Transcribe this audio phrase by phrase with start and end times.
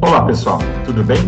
[0.00, 1.18] Olá, pessoal, tudo bem?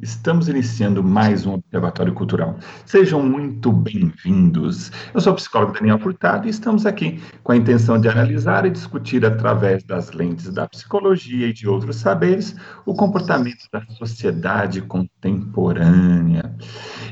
[0.00, 2.56] Estamos iniciando mais um Observatório Cultural.
[2.86, 4.92] Sejam muito bem-vindos.
[5.12, 8.70] Eu sou o psicólogo Daniel Furtado e estamos aqui com a intenção de analisar e
[8.70, 12.54] discutir através das lentes da psicologia e de outros saberes
[12.86, 16.54] o comportamento da sociedade contemporânea.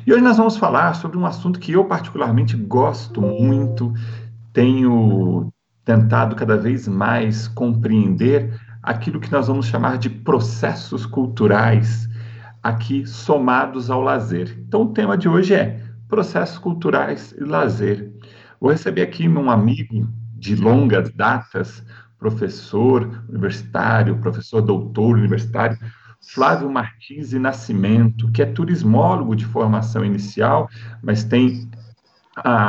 [0.06, 3.92] E hoje nós vamos falar sobre um assunto que eu particularmente gosto muito,
[4.52, 5.52] tenho
[5.84, 12.08] tentado cada vez mais compreender aquilo que nós vamos chamar de processos culturais
[12.62, 14.56] aqui somados ao lazer.
[14.66, 18.12] Então, o tema de hoje é processos culturais e lazer.
[18.60, 21.84] Vou receber aqui um amigo de longas datas,
[22.18, 25.78] professor universitário, professor doutor universitário,
[26.20, 30.68] Flávio Martins e Nascimento, que é turismólogo de formação inicial,
[31.02, 31.70] mas tem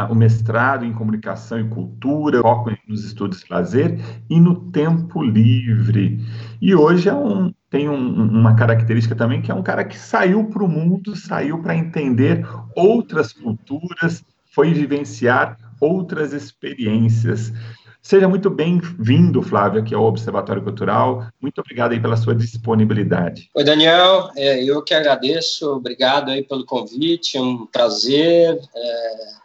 [0.09, 6.19] o mestrado em comunicação e cultura, foco nos estudos de lazer e no tempo livre.
[6.61, 10.45] E hoje é um, tem um, uma característica também que é um cara que saiu
[10.45, 17.53] para o mundo, saiu para entender outras culturas, foi vivenciar outras experiências.
[18.01, 21.27] Seja muito bem-vindo, Flávio, aqui ao Observatório Cultural.
[21.39, 23.49] Muito obrigado aí pela sua disponibilidade.
[23.53, 24.31] Oi, Daniel.
[24.37, 25.69] É, eu que agradeço.
[25.75, 27.37] Obrigado aí pelo convite.
[27.37, 29.39] É um prazer, é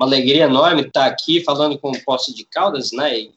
[0.00, 3.18] uma alegria enorme estar aqui falando com o Posse de Caldas, né?
[3.18, 3.30] E,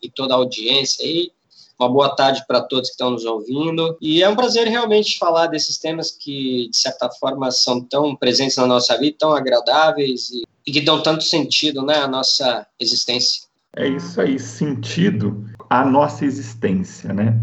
[0.00, 1.32] e, toda a audiência aí.
[1.76, 3.98] Uma boa tarde para todos que estão nos ouvindo.
[4.00, 8.56] E é um prazer realmente falar desses temas que, de certa forma, são tão presentes
[8.56, 13.42] na nossa vida, tão agradáveis e, e que dão tanto sentido né, à nossa existência.
[13.74, 17.36] É isso aí, sentido à nossa existência, né?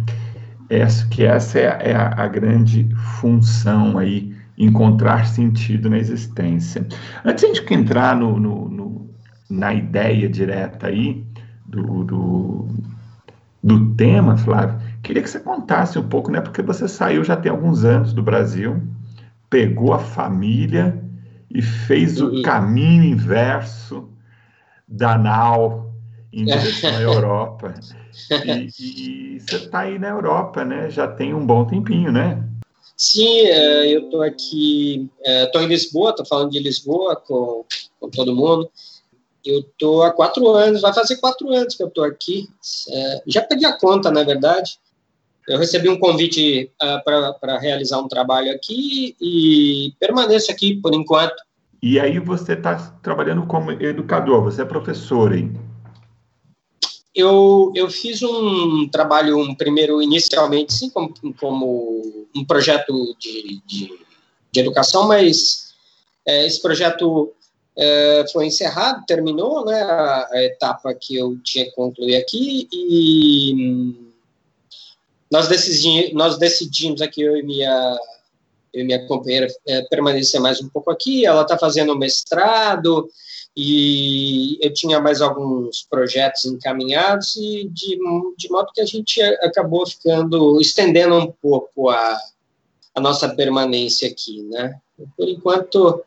[0.70, 6.88] Essa, que essa é, é a, a grande função aí, encontrar sentido na existência.
[7.24, 9.10] Antes de entrar no, no, no
[9.50, 11.24] na ideia direta aí
[11.66, 12.68] do, do
[13.64, 16.42] do tema, Flávio, queria que você contasse um pouco, né?
[16.42, 18.84] Porque você saiu já tem alguns anos do Brasil,
[19.50, 21.02] pegou a família
[21.50, 24.10] e fez o caminho inverso
[24.86, 25.94] da nau
[26.32, 27.74] em direção à Europa.
[28.46, 30.90] E, e, você está aí na Europa, né?
[30.90, 32.44] Já tem um bom tempinho, né?
[32.96, 37.66] Sim, é, eu estou aqui, estou é, em Lisboa, estou falando de Lisboa com,
[38.00, 38.70] com todo mundo.
[39.46, 42.48] Eu tô há quatro anos, vai fazer quatro anos que eu tô aqui.
[42.90, 44.80] É, já perdi a conta, na verdade.
[45.48, 51.36] Eu recebi um convite uh, para realizar um trabalho aqui e permaneço aqui por enquanto.
[51.82, 55.54] E aí você está trabalhando como educador, você é professor, hein?
[57.16, 64.00] Eu, eu fiz um trabalho, um primeiro, inicialmente, sim, como, como um projeto de, de,
[64.52, 65.74] de educação, mas
[66.26, 67.32] é, esse projeto
[67.78, 73.96] é, foi encerrado, terminou né, a, a, etapa que eu tinha que concluir aqui e
[75.32, 77.98] nós, decidi, nós decidimos aqui, eu e minha,
[78.74, 81.26] eu e minha companheira, é, permanecer mais um pouco aqui.
[81.26, 83.10] Ela está fazendo mestrado
[83.56, 87.98] e eu tinha mais alguns projetos encaminhados e de,
[88.38, 92.18] de modo que a gente acabou ficando, estendendo um pouco a,
[92.96, 94.76] a nossa permanência aqui, né?
[95.16, 96.04] Por enquanto,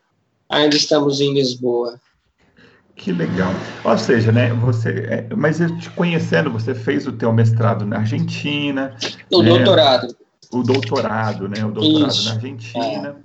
[0.49, 1.99] ainda estamos em Lisboa.
[2.97, 3.51] Que legal.
[3.83, 7.99] Ou seja, né, você, é, mas eu te conhecendo, você fez o teu mestrado na
[7.99, 8.97] Argentina.
[9.31, 10.15] O né, doutorado.
[10.51, 12.25] O doutorado, né, o doutorado Isso.
[12.25, 13.23] na Argentina.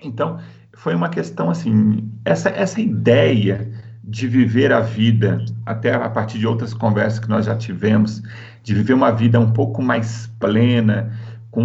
[0.00, 0.06] É.
[0.06, 0.38] Então,
[0.76, 3.70] foi uma questão assim, essa, essa ideia
[4.02, 8.22] de viver a vida, até a partir de outras conversas que nós já tivemos,
[8.62, 11.12] de viver uma vida um pouco mais plena,
[11.50, 11.64] com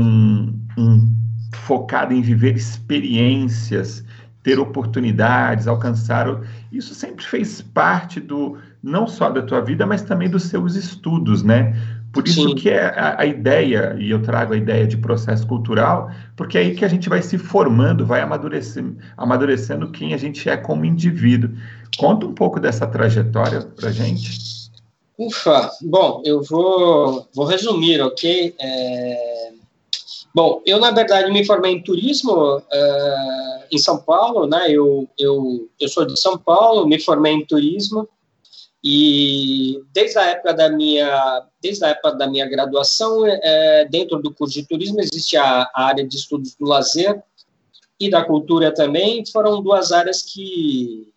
[0.78, 1.16] um,
[1.54, 4.06] focada em viver experiências,
[4.42, 6.28] ter oportunidades, alcançar.
[6.72, 11.44] Isso sempre fez parte do não só da tua vida, mas também dos seus estudos,
[11.44, 11.76] né?
[12.12, 12.56] Por isso Sim.
[12.56, 16.62] que é a, a, ideia, e eu trago a ideia de processo cultural, porque é
[16.62, 20.86] aí que a gente vai se formando, vai amadurecendo, amadurecendo quem a gente é como
[20.86, 21.52] indivíduo.
[21.98, 24.50] Conta um pouco dessa trajetória para gente.
[25.18, 28.56] Ufa, bom, eu vou, vou resumir, ok?
[28.60, 29.52] É...
[30.34, 32.62] Bom, eu, na verdade, me formei em turismo uh,
[33.72, 34.68] em São Paulo, né?
[34.70, 38.08] Eu, eu, eu sou de São Paulo, me formei em turismo
[38.84, 44.34] e desde a época da minha, desde a época da minha graduação, é, dentro do
[44.34, 47.22] curso de turismo existe a, a área de estudos do lazer
[48.00, 51.12] e da cultura também, foram duas áreas que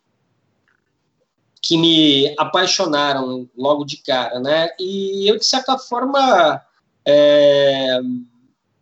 [1.61, 4.67] que me apaixonaram logo de cara, né?
[4.77, 6.61] E eu de certa forma
[7.05, 8.01] é,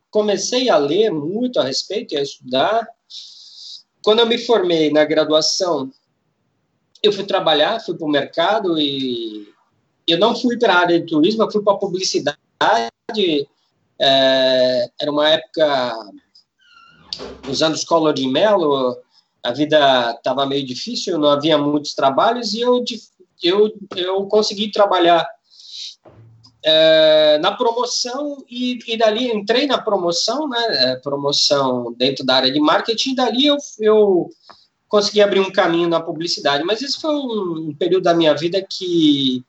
[0.10, 2.88] comecei a ler muito a respeito e a estudar.
[4.04, 5.92] Quando eu me formei na graduação,
[7.02, 9.48] eu fui trabalhar, fui para o mercado e
[10.08, 12.38] eu não fui para a área de turismo, eu fui para a publicidade.
[14.00, 15.96] É, era uma época,
[17.48, 18.98] os anos Collor de Mello,
[19.44, 22.84] a vida estava meio difícil, não havia muitos trabalhos e eu,
[23.42, 25.28] eu, eu consegui trabalhar
[26.64, 32.52] é, na promoção e, e, dali entrei na promoção, né, é, promoção dentro da área
[32.52, 34.30] de marketing, e dali eu, eu
[34.92, 39.42] consegui abrir um caminho na publicidade, mas esse foi um, período da minha vida que,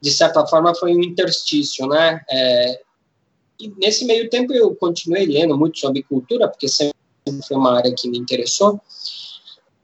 [0.00, 2.80] de certa forma, foi um interstício, né, é,
[3.60, 6.96] e nesse meio tempo eu continuei lendo muito sobre cultura, porque sempre
[7.46, 8.80] foi uma área que me interessou,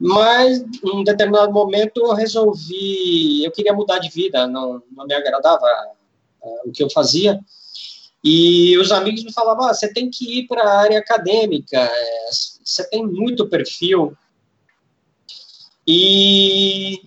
[0.00, 5.14] mas em um determinado momento eu resolvi, eu queria mudar de vida, não, não me
[5.14, 5.64] agradava
[6.64, 7.38] o que eu fazia.
[8.22, 12.30] E os amigos me falavam: ah, você tem que ir para a área acadêmica, é,
[12.64, 14.16] você tem muito perfil.
[15.86, 17.02] E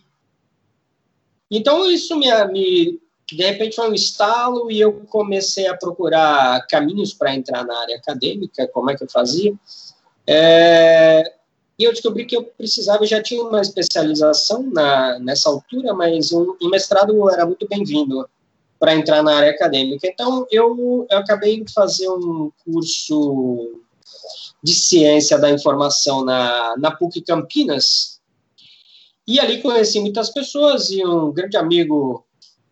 [1.50, 7.14] então isso me, me de repente foi um estalo e eu comecei a procurar caminhos
[7.14, 9.54] para entrar na área acadêmica, como é que eu fazia.
[10.26, 11.34] É,
[11.78, 16.56] e eu descobri que eu precisava, já tinha uma especialização na, nessa altura, mas um,
[16.62, 18.28] um mestrado era muito bem-vindo
[18.80, 20.08] para entrar na área acadêmica.
[20.08, 23.82] Então, eu, eu acabei de fazer um curso
[24.64, 28.17] de ciência da informação na, na PUC Campinas,
[29.28, 32.26] e ali conheci muitas pessoas, e um grande amigo,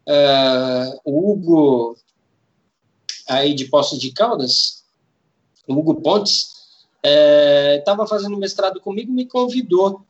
[0.07, 1.97] uh, o Hugo,
[3.27, 4.83] aí de Poços de Caldas,
[5.67, 6.53] o Hugo Pontes,
[7.77, 10.03] estava é, fazendo mestrado comigo me convidou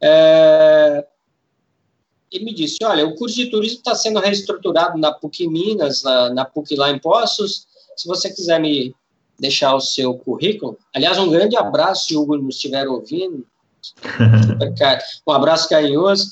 [0.00, 1.06] é,
[2.30, 6.30] ele me disse, olha, o curso de turismo está sendo reestruturado na PUC Minas, na,
[6.30, 8.94] na PUC lá em Poços, se você quiser me
[9.38, 13.46] deixar o seu currículo, aliás, um grande abraço, se o Hugo nos estiver ouvindo,
[15.26, 16.26] um abraço carinhoso,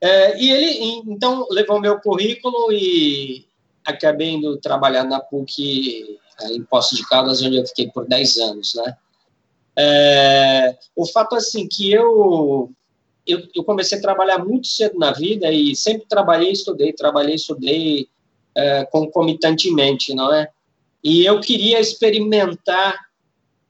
[0.00, 3.46] é, e ele, então, levou meu currículo e
[3.84, 6.18] acabei indo trabalhar na PUC
[6.50, 8.96] em Poços de Caldas, onde eu fiquei por 10 anos, né?
[9.78, 12.70] É, o fato, assim, que eu
[13.26, 18.08] eu, eu, comecei a trabalhar muito cedo na vida e sempre trabalhei, estudei, trabalhei, estudei
[18.54, 20.48] é, concomitantemente, não é?
[21.02, 22.96] E eu queria experimentar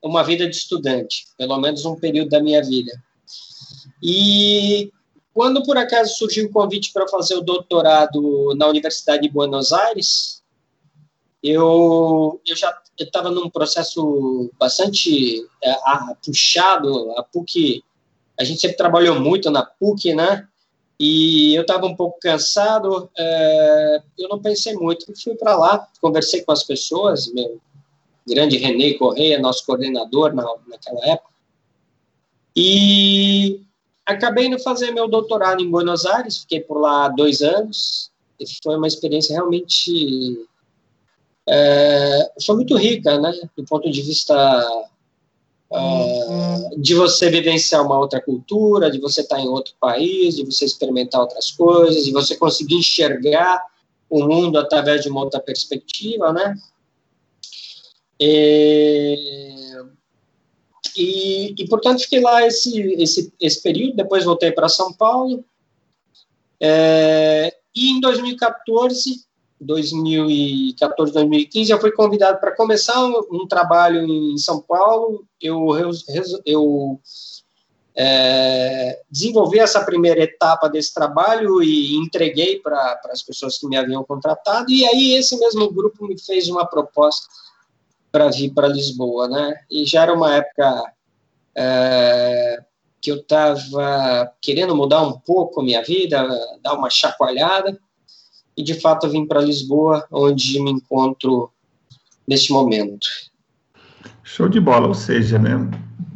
[0.02, 2.92] uma vida de estudante, pelo menos um período da minha vida.
[4.08, 4.92] E
[5.34, 10.44] quando por acaso surgiu o convite para fazer o doutorado na Universidade de Buenos Aires,
[11.42, 15.74] eu, eu já estava num processo bastante é,
[16.24, 17.82] puxado, a PUC
[18.38, 20.46] a gente sempre trabalhou muito na PUC, né?
[21.00, 26.42] E eu estava um pouco cansado, é, eu não pensei muito, fui para lá, conversei
[26.42, 27.60] com as pessoas, meu
[28.24, 31.34] grande René Correia, nosso coordenador na, naquela época,
[32.54, 33.65] e
[34.06, 38.76] acabei de fazer meu doutorado em Buenos Aires, fiquei por lá dois anos, e foi
[38.76, 40.46] uma experiência realmente
[41.48, 44.86] é, foi muito rica, né, do ponto de vista
[45.68, 50.64] Uh, de você vivenciar uma outra cultura, de você estar em outro país, de você
[50.64, 53.60] experimentar outras coisas, de você conseguir enxergar
[54.08, 56.56] o mundo através de uma outra perspectiva, né?
[58.20, 59.35] E,
[60.96, 65.44] e, e portanto, fiquei lá esse, esse, esse período, depois voltei para São Paulo,
[66.60, 69.26] é, e em 2014
[69.60, 75.24] 2014, 2015, eu fui convidado para começar um, um, trabalho em São Paulo.
[75.40, 75.68] Eu,
[76.44, 77.00] eu
[77.94, 84.04] é, desenvolvi essa primeira etapa desse trabalho e entreguei para as pessoas que me haviam
[84.04, 84.70] contratado.
[84.70, 87.26] E aí esse mesmo grupo me fez uma proposta
[88.10, 89.54] para vir para Lisboa, né?
[89.70, 90.92] E já era uma época
[91.54, 92.62] é,
[93.00, 96.26] que eu estava querendo mudar um pouco a minha vida,
[96.62, 97.78] dar uma chacoalhada
[98.56, 101.50] e de fato vim para Lisboa, onde me encontro
[102.26, 103.06] neste momento.
[104.22, 105.68] Show de bola, ou seja, né?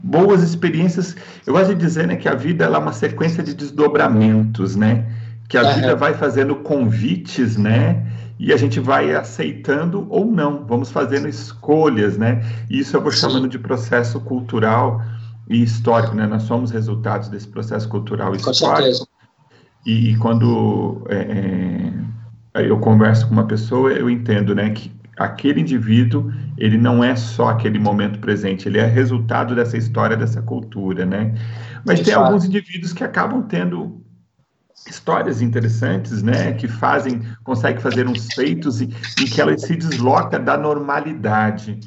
[0.02, 1.14] Boas experiências.
[1.46, 5.06] Eu gosto de dizer né, que a vida é uma sequência de desdobramentos, né?
[5.48, 8.04] Que a vida vai fazendo convites, né?
[8.40, 12.42] E a gente vai aceitando ou não, vamos fazendo escolhas, né?
[12.70, 15.02] E isso eu vou chamando de processo cultural
[15.46, 16.26] e histórico, né?
[16.26, 18.82] Nós somos resultados desse processo cultural e Com histórico.
[18.82, 19.06] Certeza.
[19.84, 21.92] E, e quando é,
[22.54, 27.14] é eu converso com uma pessoa, eu entendo, né, que aquele indivíduo, ele não é
[27.14, 31.34] só aquele momento presente, ele é resultado dessa história, dessa cultura, né?
[31.84, 34.00] Mas tem alguns indivíduos que acabam tendo
[34.86, 40.56] histórias interessantes, né, que fazem, conseguem fazer uns feitos em que ela se desloca da
[40.56, 41.78] normalidade.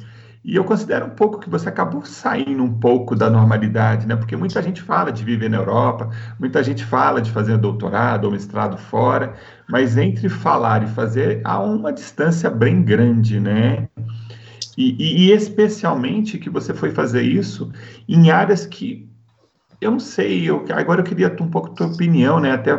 [0.44, 4.14] E eu considero um pouco que você acabou saindo um pouco da normalidade, né?
[4.14, 8.30] Porque muita gente fala de viver na Europa, muita gente fala de fazer doutorado ou
[8.30, 9.32] mestrado fora,
[9.66, 13.88] mas entre falar e fazer há uma distância bem grande, né?
[14.76, 17.72] E, e, e, especialmente que você foi fazer isso
[18.06, 19.08] em áreas que
[19.84, 22.72] eu não sei, eu, agora eu queria um pouco a tua opinião, né, até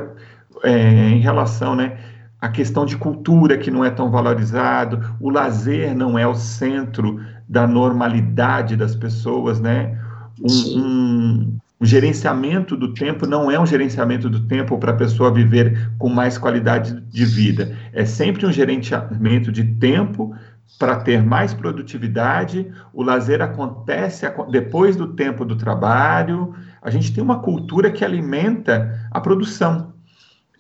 [0.63, 1.97] é, em relação, né,
[2.41, 7.19] a questão de cultura que não é tão valorizado, o lazer não é o centro
[7.47, 9.99] da normalidade das pessoas, né,
[10.41, 15.31] um, um, um gerenciamento do tempo não é um gerenciamento do tempo para a pessoa
[15.31, 20.35] viver com mais qualidade de vida, é sempre um gerenciamento de tempo
[20.79, 22.71] para ter mais produtividade.
[22.93, 26.53] O lazer acontece depois do tempo do trabalho.
[26.85, 29.95] A gente tem uma cultura que alimenta a produção.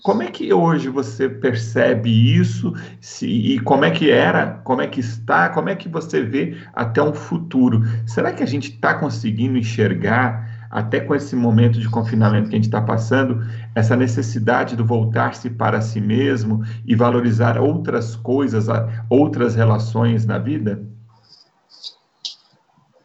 [0.03, 2.73] Como é que hoje você percebe isso?
[2.99, 4.59] Se, e como é que era?
[4.63, 5.49] Como é que está?
[5.49, 7.83] Como é que você vê até um futuro?
[8.07, 12.57] Será que a gente está conseguindo enxergar até com esse momento de confinamento que a
[12.57, 18.65] gente está passando, essa necessidade do voltar-se para si mesmo e valorizar outras coisas,
[19.11, 20.94] outras relações na vida?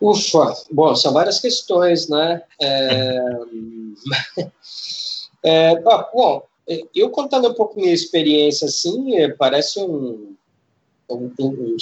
[0.00, 2.42] Ufa, bom, são várias questões, né?
[2.60, 3.18] É...
[5.44, 6.42] é, bom,
[6.94, 10.34] eu contando um pouco minha experiência, assim, é, parece um,
[11.10, 11.76] um, um,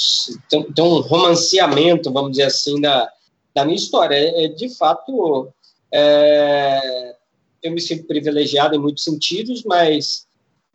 [0.55, 3.11] um, um romanceamento, vamos dizer assim, da,
[3.55, 4.15] da minha história.
[4.15, 5.53] É, é de fato,
[5.93, 7.17] é,
[7.63, 10.27] eu me sinto privilegiado em muitos sentidos, mas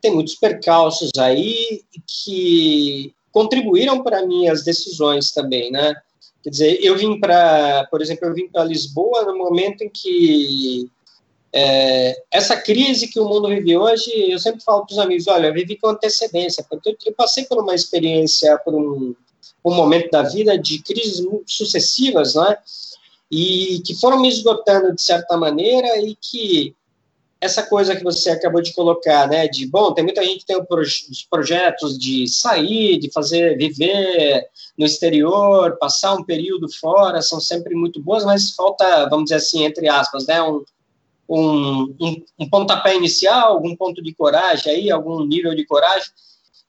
[0.01, 5.95] tem muitos percalços aí que contribuíram para minhas decisões também, né?
[6.43, 10.89] Quer dizer, eu vim para, por exemplo, eu vim para Lisboa no momento em que
[11.53, 15.47] é, essa crise que o mundo vive hoje, eu sempre falo para os amigos, olha,
[15.47, 19.15] eu vivi com antecedência, porque eu, eu passei por uma experiência, por um,
[19.63, 22.57] um momento da vida de crises sucessivas, né?
[23.33, 26.75] e que foram me esgotando de certa maneira e que
[27.43, 30.57] essa coisa que você acabou de colocar, né, de bom, tem muita gente que tem
[30.57, 34.47] os projetos de sair, de fazer, viver
[34.77, 39.65] no exterior, passar um período fora, são sempre muito boas, mas falta, vamos dizer assim,
[39.65, 40.63] entre aspas, né, um,
[41.27, 46.09] um, um, um pontapé inicial, algum ponto de coragem aí, algum nível de coragem,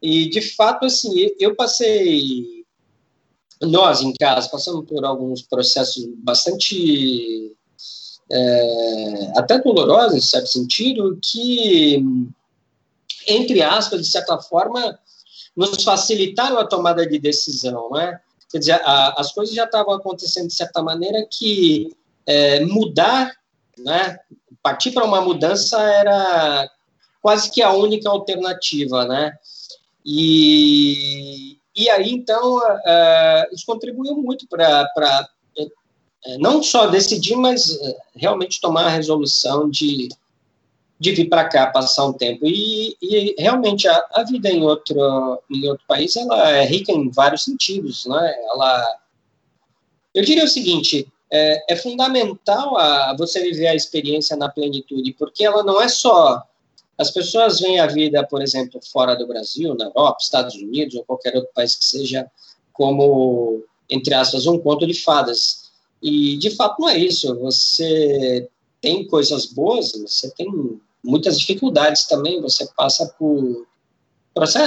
[0.02, 2.64] e de fato, assim, eu passei
[3.62, 7.54] nós em casa passamos por alguns processos bastante
[8.30, 12.02] é, até dolorosos, em certo sentido, que,
[13.26, 14.98] entre aspas, de certa forma,
[15.56, 18.20] nos facilitaram a tomada de decisão, né?
[18.50, 21.94] Quer dizer, a, as coisas já estavam acontecendo de certa maneira que
[22.26, 23.32] é, mudar,
[23.78, 24.18] né?
[24.62, 26.70] Partir para uma mudança era
[27.20, 29.32] quase que a única alternativa, né?
[30.04, 35.28] E, e aí, então, uh, isso contribuiu muito para
[36.38, 40.08] não só decidir, mas uh, realmente tomar a resolução de,
[40.98, 42.46] de vir para cá, passar um tempo.
[42.46, 47.10] E, e realmente, a, a, vida em outro, em outro país, ela é rica em
[47.10, 48.34] vários sentidos, né?
[48.52, 48.98] Ela...
[50.14, 55.44] Eu diria o seguinte, é, é fundamental a, você viver a experiência na plenitude, porque
[55.44, 56.42] ela não é só
[56.96, 61.04] as pessoas veem a vida, por exemplo, fora do Brasil, na Europa, Estados Unidos ou
[61.04, 62.30] qualquer outro país que seja,
[62.72, 65.63] como, entre aspas, um conto de fadas.
[66.04, 67.34] E, de fato, não é isso.
[67.40, 68.46] Você
[68.78, 73.66] tem coisas boas, você tem muitas dificuldades também, você passa por...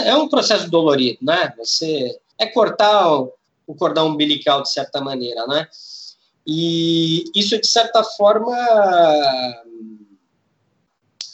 [0.04, 1.54] É um processo dolorido, né?
[1.60, 2.20] Você...
[2.40, 5.68] É cortar o cordão umbilical, de certa maneira, né?
[6.46, 8.56] E isso, de certa forma,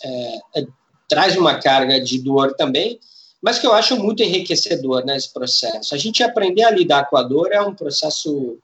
[0.04, 0.68] é, é
[1.08, 3.00] traz uma carga de dor também,
[3.42, 5.94] mas que eu acho muito enriquecedor nesse né, processo.
[5.94, 8.58] A gente aprender a lidar com a dor é um processo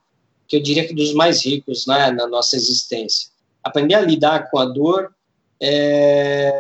[0.50, 3.30] que eu diria que dos mais ricos né, na nossa existência.
[3.64, 5.14] Aprender a lidar com a dor
[5.62, 6.52] é,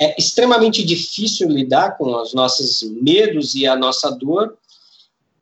[0.00, 4.56] é extremamente difícil lidar com os nossos medos e a nossa dor,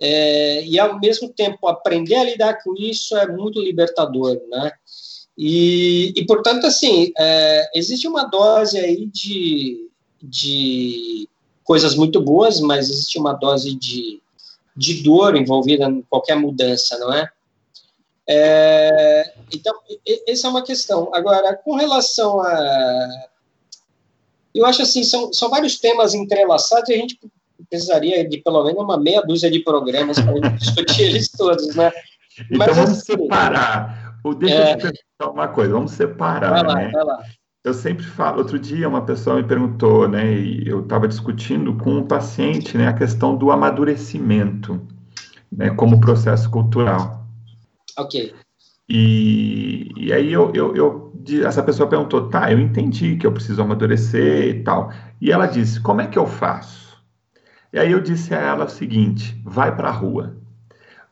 [0.00, 4.72] é, e ao mesmo tempo aprender a lidar com isso é muito libertador, né?
[5.36, 9.90] E, e portanto, assim, é, existe uma dose aí de,
[10.22, 11.28] de
[11.62, 14.22] coisas muito boas, mas existe uma dose de,
[14.76, 17.28] de dor envolvida em qualquer mudança, não é?
[18.28, 19.74] é então,
[20.26, 21.10] essa é uma questão.
[21.14, 23.08] Agora, com relação a.
[24.54, 27.18] Eu acho assim, são, são vários temas entrelaçados e a gente
[27.68, 31.92] precisaria de pelo menos uma meia dúzia de programas para discutir eles todos, né?
[32.50, 34.72] Então, Mas, vamos assim, separar Deixa é...
[34.72, 36.90] eu te perguntar uma coisa, vamos separar, vai lá, né?
[36.90, 37.24] Vai lá.
[37.66, 41.96] Eu sempre falo, outro dia uma pessoa me perguntou, né, e eu estava discutindo com
[41.96, 44.80] um paciente, né, a questão do amadurecimento,
[45.50, 47.26] né, como processo cultural.
[47.98, 48.32] Ok.
[48.88, 51.12] E, e aí eu, eu, eu,
[51.44, 54.92] essa pessoa perguntou, tá, eu entendi que eu preciso amadurecer e tal.
[55.20, 57.02] E ela disse, como é que eu faço?
[57.72, 60.36] E aí eu disse a ela o seguinte: vai para a rua,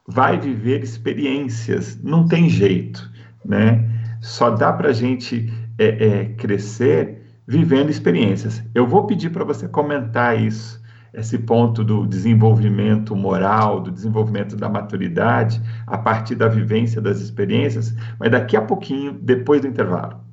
[0.06, 3.10] vai viver experiências, não tem jeito,
[3.44, 3.90] né?
[4.22, 8.62] Só dá para gente é, é, crescer vivendo experiências.
[8.74, 14.68] Eu vou pedir para você comentar isso, esse ponto do desenvolvimento moral, do desenvolvimento da
[14.68, 20.23] maturidade, a partir da vivência das experiências, mas daqui a pouquinho, depois do intervalo.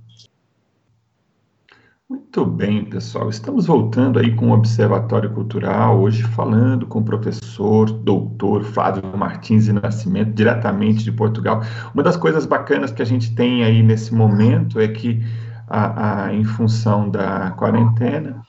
[2.12, 3.30] Muito bem, pessoal.
[3.30, 9.64] Estamos voltando aí com o Observatório Cultural, hoje falando com o professor, doutor Flávio Martins
[9.64, 11.62] de Nascimento, diretamente de Portugal.
[11.94, 15.26] Uma das coisas bacanas que a gente tem aí nesse momento é que,
[15.70, 18.42] a, a em função da quarentena,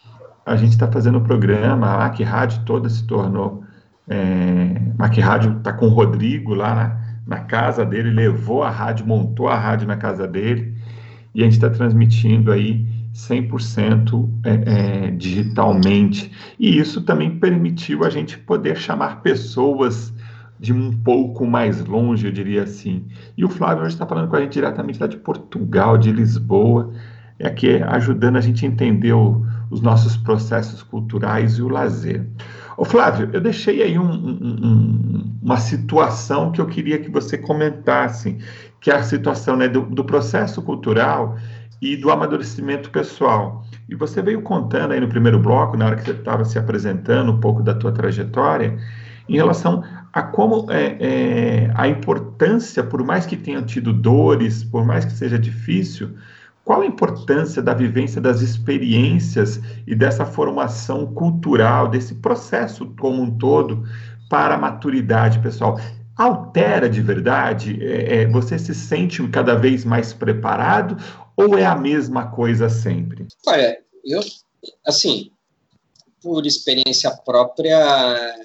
[0.45, 3.63] a gente está fazendo o programa, a MAC Rádio toda se tornou.
[4.09, 4.75] É,
[5.23, 9.57] Rádio está com o Rodrigo lá na, na casa dele, levou a rádio, montou a
[9.57, 10.75] rádio na casa dele,
[11.33, 16.31] e a gente está transmitindo aí 100% é, é, digitalmente.
[16.59, 20.13] E isso também permitiu a gente poder chamar pessoas
[20.59, 23.05] de um pouco mais longe, eu diria assim.
[23.37, 26.93] E o Flávio hoje está falando com a gente diretamente lá de Portugal, de Lisboa,
[27.39, 32.25] é aqui ajudando a gente a entender o, os nossos processos culturais e o lazer.
[32.77, 38.39] Ô Flávio, eu deixei aí um, um, uma situação que eu queria que você comentasse,
[38.81, 41.37] que é a situação né, do, do processo cultural
[41.83, 43.65] e do amadurecimento pessoal.
[43.89, 47.33] E você veio contando aí no primeiro bloco, na hora que você estava se apresentando
[47.33, 48.79] um pouco da tua trajetória,
[49.29, 54.87] em relação a como é, é, a importância, por mais que tenha tido dores, por
[54.87, 56.11] mais que seja difícil,
[56.65, 63.31] qual a importância da vivência das experiências e dessa formação cultural, desse processo como um
[63.33, 63.83] todo
[64.31, 65.81] para a maturidade pessoal?
[66.17, 67.85] Altera de verdade?
[67.85, 70.97] É, é você se sente cada vez mais preparado
[71.43, 73.27] ou é a mesma coisa sempre?
[73.47, 74.21] Olha, eu,
[74.87, 75.31] assim,
[76.21, 77.77] por experiência própria,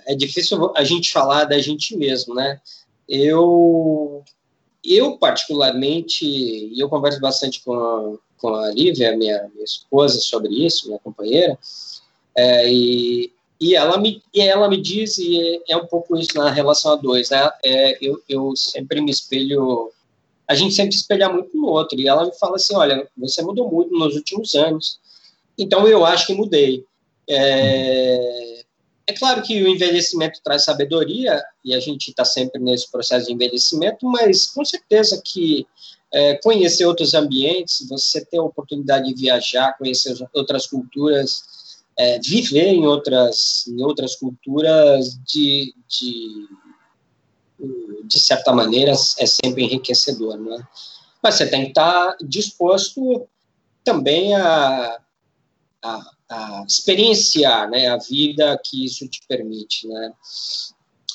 [0.05, 2.59] é difícil a gente falar da gente mesmo, né?
[3.07, 4.23] Eu,
[4.83, 10.65] eu particularmente, e eu converso bastante com a, com a Lívia, minha, minha esposa, sobre
[10.65, 11.57] isso, minha companheira,
[12.35, 16.49] é, e, e, ela me, e ela me diz, e é, um pouco isso na
[16.49, 17.49] relação a dois, né?
[17.63, 19.91] É, eu, eu sempre me espelho
[20.47, 21.99] a gente sempre espelha muito no outro.
[21.99, 24.99] E ela me fala assim: olha, você mudou muito nos últimos anos.
[25.57, 26.85] Então eu acho que mudei.
[27.29, 28.63] É,
[29.07, 33.33] é claro que o envelhecimento traz sabedoria, e a gente está sempre nesse processo de
[33.33, 35.65] envelhecimento, mas com certeza que
[36.13, 41.43] é, conhecer outros ambientes, você ter a oportunidade de viajar, conhecer outras culturas,
[41.97, 46.47] é, viver em outras, em outras culturas de, de
[48.03, 50.65] de certa maneira, é sempre enriquecedor, né?
[51.21, 53.27] Mas você tem que estar disposto
[53.83, 54.99] também a,
[55.81, 60.13] a, a experienciar, né, a vida que isso te permite, né?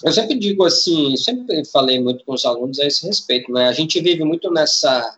[0.04, 3.68] Eu sempre digo assim, sempre falei muito com os alunos a esse respeito, né?
[3.68, 5.16] A gente vive muito nessa,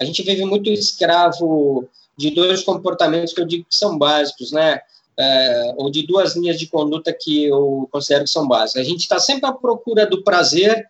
[0.00, 4.80] a gente vive muito escravo de dois comportamentos que eu digo que são básicos, né?
[5.20, 8.86] É, ou de duas linhas de conduta que eu considero que são básicas.
[8.86, 10.88] A gente está sempre à procura do prazer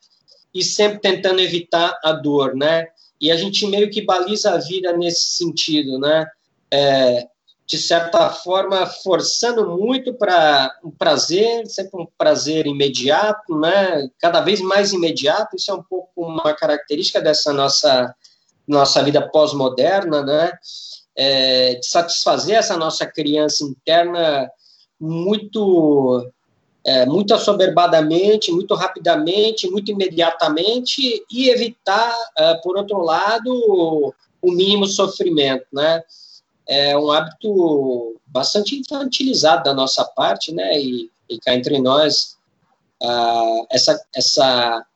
[0.54, 2.86] e sempre tentando evitar a dor, né?
[3.20, 6.26] E a gente meio que baliza a vida nesse sentido, né?
[6.70, 7.26] É,
[7.66, 14.08] de certa forma, forçando muito para um prazer, sempre um prazer imediato, né?
[14.20, 15.56] Cada vez mais imediato.
[15.56, 18.14] Isso é um pouco uma característica dessa nossa
[18.66, 20.52] nossa vida pós-moderna, né?
[21.20, 24.50] É, de satisfazer essa nossa criança interna
[24.98, 26.32] muito
[26.82, 34.86] é, muito assoberbadamente, muito rapidamente, muito imediatamente e evitar, é, por outro lado, o mínimo
[34.86, 36.02] sofrimento, né?
[36.66, 40.80] É um hábito bastante infantilizado da nossa parte, né?
[40.80, 42.38] E, e cá entre nós,
[43.02, 44.86] uh, essa, essa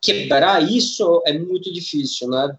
[0.00, 2.56] quebrar isso é muito difícil, né?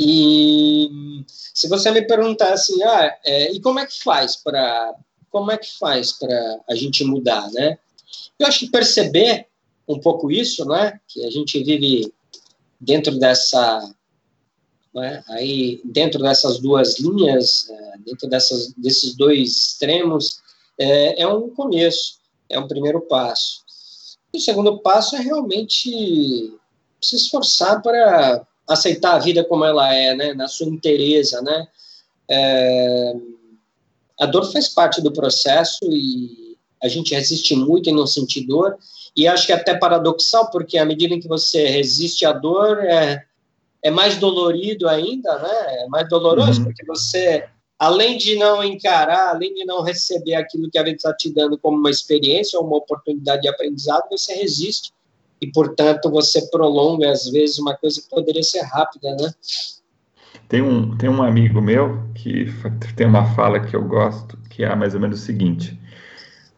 [0.00, 4.94] E se você me perguntar assim, ah, é, e como é que faz para
[5.30, 7.78] como é que faz para a gente mudar, né?
[8.38, 9.46] Eu acho que perceber
[9.86, 10.98] um pouco isso, né?
[11.06, 12.12] Que a gente vive
[12.80, 13.94] dentro dessa,
[14.94, 20.40] né, aí dentro dessas duas linhas, é, dentro dessas, desses dois extremos,
[20.78, 23.62] é, é um começo, é um primeiro passo.
[24.32, 26.52] O segundo passo é realmente
[27.00, 31.66] se esforçar para aceitar a vida como ela é, né, na sua inteireza, né?
[32.30, 33.14] É,
[34.20, 38.76] a dor faz parte do processo e a gente resiste muito em não sentir dor
[39.16, 42.84] e acho que é até paradoxal porque à medida em que você resiste à dor
[42.84, 43.24] é,
[43.82, 45.82] é mais dolorido ainda, né?
[45.82, 46.64] É mais doloroso uhum.
[46.64, 51.14] porque você além de não encarar, além de não receber aquilo que a vida está
[51.14, 54.92] te dando como uma experiência ou uma oportunidade de aprendizado, você resiste
[55.40, 59.32] e, portanto, você prolonga, às vezes, uma coisa que poderia ser rápida, né?
[60.48, 62.46] Tem um, tem um amigo meu que
[62.96, 65.78] tem uma fala que eu gosto, que é mais ou menos o seguinte: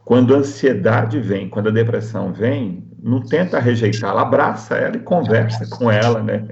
[0.04, 5.66] quando a ansiedade vem, quando a depressão vem, não tenta rejeitá-la, abraça ela e conversa
[5.66, 6.46] com ela, né?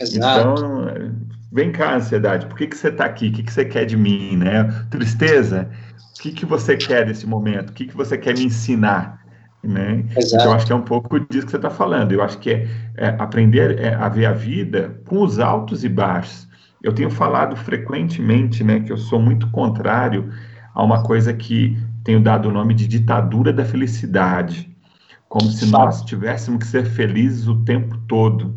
[0.00, 0.16] Exato.
[0.16, 1.14] Então,
[1.52, 3.28] vem cá, ansiedade, por que, que você está aqui?
[3.28, 4.64] O que, que você quer de mim, né?
[4.90, 5.68] Tristeza,
[6.16, 7.70] o que, que você quer desse momento?
[7.70, 9.23] O que, que você quer me ensinar?
[9.64, 10.04] Né?
[10.16, 12.12] Então, eu acho que é um pouco disso que você está falando.
[12.12, 15.88] Eu acho que é, é aprender é, a ver a vida com os altos e
[15.88, 16.46] baixos.
[16.82, 20.30] Eu tenho falado frequentemente né, que eu sou muito contrário
[20.74, 24.70] a uma coisa que tenho dado o nome de ditadura da felicidade,
[25.28, 28.54] como se nós tivéssemos que ser felizes o tempo todo.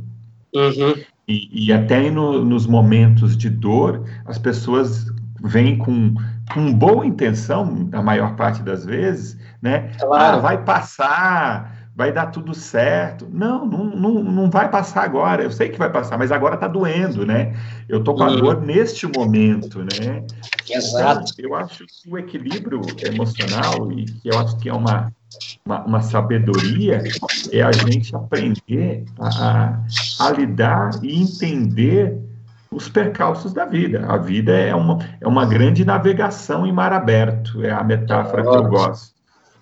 [0.54, 0.96] Uhum.
[1.28, 5.12] E, e, até no, nos momentos de dor, as pessoas
[5.44, 6.16] vêm com,
[6.54, 9.92] com boa intenção, a maior parte das vezes, né?
[10.00, 10.38] Claro.
[10.38, 13.28] Ah, vai passar, vai dar tudo certo.
[13.32, 15.42] Não, não, não, não vai passar agora.
[15.42, 17.56] Eu sei que vai passar, mas agora está doendo, né?
[17.90, 18.38] Eu tô com a uhum.
[18.38, 20.24] dor neste momento, né?
[20.70, 21.34] Exato.
[21.34, 25.12] Então, eu acho que o equilíbrio emocional, e que eu acho que é uma,
[25.66, 27.02] uma, uma sabedoria,
[27.52, 29.80] é a gente aprender a,
[30.20, 32.16] a, lidar e entender
[32.72, 34.06] os percalços da vida.
[34.08, 38.50] A vida é uma, é uma grande navegação em mar aberto, é a metáfora que
[38.50, 39.16] eu gosto.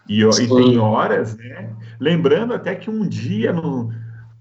[0.08, 1.70] E, e tem horas, né?
[2.00, 3.92] Lembrando até que um dia, no,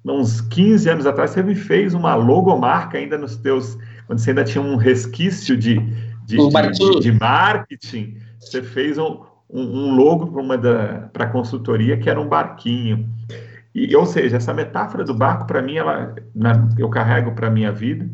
[0.04, 3.78] uns 15 anos atrás, você me fez uma logomarca ainda nos teus.
[4.06, 5.78] Quando você ainda tinha um resquício de,
[6.26, 10.30] de, um de, de marketing, você fez um, um, logo
[11.12, 13.08] para a consultoria que era um barquinho.
[13.74, 17.50] E, ou seja, essa metáfora do barco, para mim, ela, na, eu carrego para a
[17.50, 18.08] minha vida,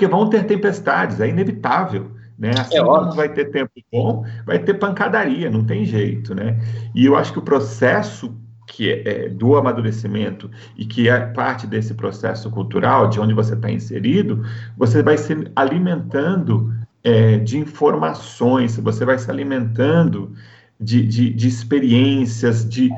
[0.00, 2.12] porque vão ter tempestades, é inevitável.
[2.38, 2.52] Né?
[2.58, 2.82] Assim é
[3.14, 6.58] vai ter tempo bom, vai ter pancadaria, não tem jeito, né?
[6.94, 8.34] E eu acho que o processo
[8.66, 13.52] que é, é do amadurecimento e que é parte desse processo cultural, de onde você
[13.52, 14.42] está inserido,
[14.74, 16.72] você vai se alimentando
[17.04, 20.32] é, de informações, você vai se alimentando
[20.80, 22.88] de, de, de experiências, de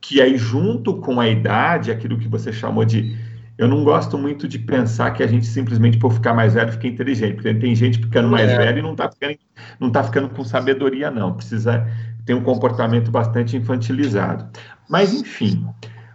[0.00, 3.16] que aí junto com a idade, aquilo que você chamou de
[3.58, 6.86] eu não gosto muito de pensar que a gente simplesmente por ficar mais velho fica
[6.88, 8.56] inteligente, porque tem gente ficando mais é.
[8.56, 9.38] velho e não está ficando,
[9.78, 11.34] não tá ficando com sabedoria, não.
[11.34, 11.86] Precisa
[12.24, 14.46] ter um comportamento bastante infantilizado.
[14.88, 15.66] Mas, enfim,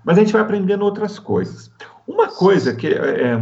[0.03, 1.71] mas a gente vai aprendendo outras coisas.
[2.07, 3.39] Uma coisa que, é,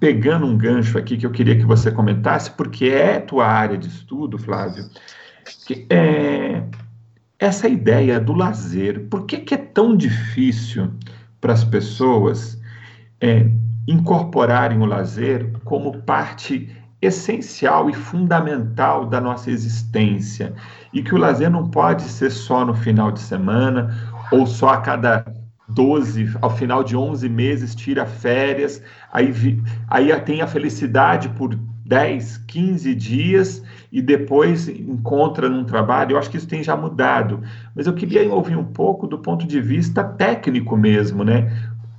[0.00, 3.88] pegando um gancho aqui, que eu queria que você comentasse, porque é tua área de
[3.88, 4.84] estudo, Flávio,
[5.66, 6.62] que é
[7.38, 9.06] essa ideia do lazer.
[9.08, 10.90] Por que, que é tão difícil
[11.40, 12.55] para as pessoas
[13.20, 13.46] é,
[13.86, 16.68] incorporarem o lazer como parte
[17.00, 20.54] essencial e fundamental da nossa existência
[20.92, 23.94] e que o lazer não pode ser só no final de semana
[24.32, 25.24] ou só a cada
[25.68, 29.32] 12, ao final de 11 meses tira férias, aí,
[29.88, 36.12] aí tem a felicidade por 10, 15 dias e depois encontra num trabalho.
[36.12, 37.40] Eu acho que isso tem já mudado,
[37.74, 41.50] mas eu queria ouvir um pouco do ponto de vista técnico mesmo, né?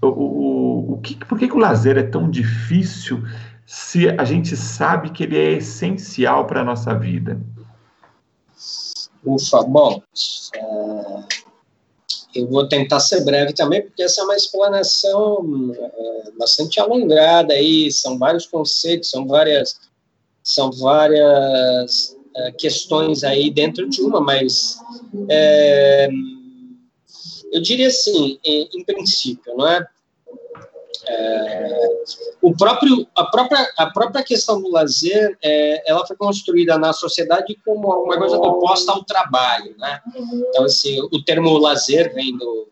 [0.01, 3.23] O, o, o que, por que, que o lazer é tão difícil
[3.65, 7.39] se a gente sabe que ele é essencial para a nossa vida?
[9.25, 10.01] Ufa, bom,
[10.55, 11.23] é,
[12.36, 17.91] eu vou tentar ser breve também, porque essa é uma explanação é, bastante alongada aí,
[17.91, 19.79] são vários conceitos, são várias,
[20.43, 24.79] são várias é, questões aí dentro de uma, mas
[27.51, 29.86] eu diria assim, em, em princípio, não é?
[31.07, 31.79] é?
[32.41, 37.57] o próprio, a, própria, a própria questão do lazer, é, ela foi construída na sociedade
[37.65, 40.01] como uma coisa oposta ao trabalho, né?
[40.49, 42.67] Então, assim, o termo lazer vem do,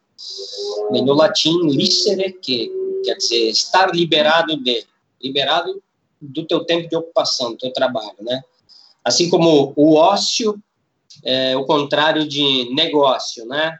[0.91, 2.71] vem do latim licere, que
[3.03, 4.85] quer dizer estar liberado de,
[5.21, 5.81] liberado
[6.19, 8.41] do teu tempo de ocupação, do teu trabalho, né?
[9.03, 10.59] Assim como o ócio
[11.23, 13.79] é o contrário de negócio, né?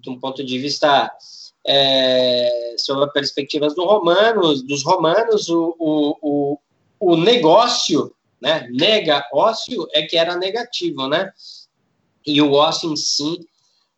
[0.00, 1.10] De um ponto de vista
[1.66, 6.58] é, sobre a perspectiva dos romanos, dos romanos, o, o, o,
[7.00, 11.30] o negócio, né, nega ócio é que era negativo, né?
[12.26, 13.46] E o ócio em si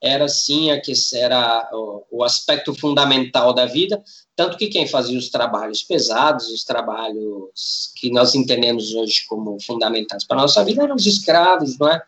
[0.02, 4.02] era sim a que era o, o, aspecto fundamental da vida,
[4.34, 10.24] tanto que quem fazia os trabalhos pesados, os trabalhos que nós entendemos hoje como fundamentais
[10.24, 12.02] para a nossa vida eram os escravos, não é?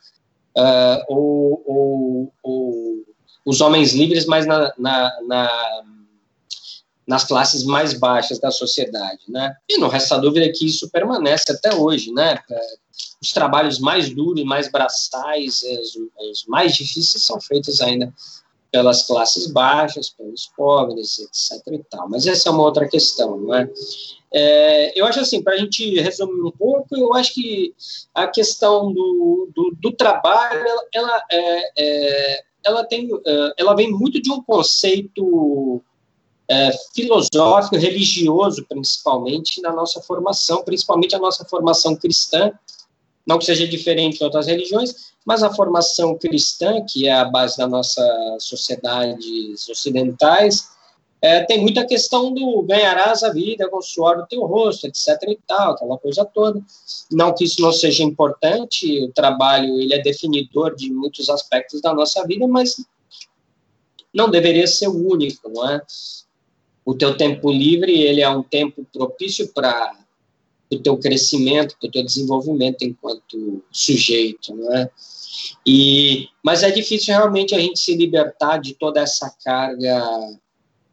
[0.56, 3.11] Uh, ou, ou, ou
[3.44, 5.82] os homens livres, mas na, na, na,
[7.06, 9.56] nas classes mais baixas da sociedade, né?
[9.68, 12.38] E não resta dúvida que isso permanece até hoje, né?
[13.20, 15.96] Os trabalhos mais duros, mais braçais, os,
[16.30, 18.12] os mais difíceis são feitos ainda
[18.72, 21.60] pelas classes baixas, pelos pobres, etc.
[21.72, 22.08] E tal.
[22.08, 23.68] Mas essa é uma outra questão, não é?
[24.32, 27.74] é eu acho assim, para a gente resumir um pouco, eu acho que
[28.14, 33.90] a questão do, do, do trabalho, ela, ela, é, é, ela, tem, é, ela vem
[33.90, 35.82] muito de um conceito
[36.48, 42.52] é, filosófico, religioso, principalmente, na nossa formação, principalmente a nossa formação cristã,
[43.26, 47.56] não que seja diferente de outras religiões, mas a formação cristã, que é a base
[47.56, 48.02] da nossa
[48.40, 50.71] sociedades ocidentais,
[51.22, 55.08] é, tem muita questão do ganharás a vida com o suor do teu rosto, etc.
[55.28, 56.60] e tal, aquela coisa toda.
[57.12, 61.94] Não que isso não seja importante, o trabalho ele é definidor de muitos aspectos da
[61.94, 62.84] nossa vida, mas
[64.12, 65.80] não deveria ser o único, não é?
[66.84, 69.96] O teu tempo livre ele é um tempo propício para
[70.72, 74.90] o teu crescimento, para o teu desenvolvimento enquanto sujeito, não é?
[75.64, 80.02] E, mas é difícil realmente a gente se libertar de toda essa carga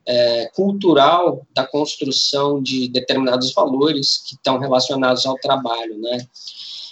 [0.05, 6.25] é, cultural da construção de determinados valores que estão relacionados ao trabalho, né?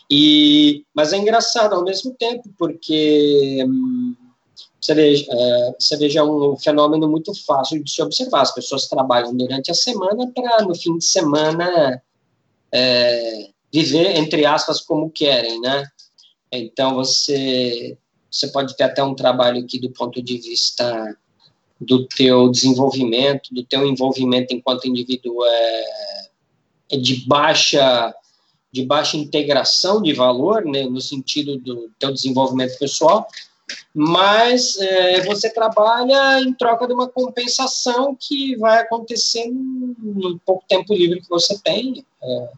[0.09, 4.15] E, mas é engraçado ao mesmo tempo, porque hum,
[4.79, 8.41] você veja, é, você veja um fenômeno muito fácil de se observar.
[8.41, 12.01] As pessoas trabalham durante a semana para, no fim de semana,
[12.71, 15.83] é, viver, entre aspas, como querem, né?
[16.49, 17.97] Então, você,
[18.31, 21.17] você pode ter até um trabalho aqui do ponto de vista
[21.79, 25.83] do teu desenvolvimento, do teu envolvimento enquanto indivíduo é,
[26.91, 28.13] é de baixa
[28.71, 33.25] de baixa integração de valor, né, no sentido do teu desenvolvimento pessoal,
[33.93, 40.93] mas é, você trabalha em troca de uma compensação que vai acontecer no pouco tempo
[40.93, 42.05] livre que você tem.
[42.21, 42.49] É,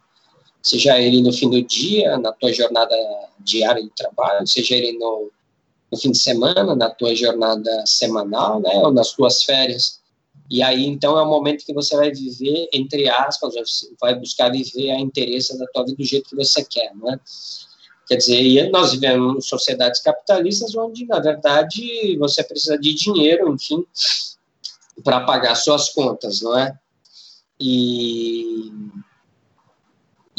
[0.62, 2.96] seja ele no fim do dia, na tua jornada
[3.40, 5.32] diária de trabalho, seja ele no,
[5.92, 10.00] no fim de semana, na tua jornada semanal, né, ou nas tuas férias.
[10.50, 13.54] E aí, então, é o momento que você vai viver, entre aspas,
[14.02, 17.20] vai buscar viver a interesse da tua vida do jeito que você quer, né?
[18.08, 23.86] Quer dizer, nós vivemos em sociedades capitalistas onde, na verdade, você precisa de dinheiro, enfim,
[25.04, 26.76] para pagar suas contas, não é?
[27.60, 28.72] E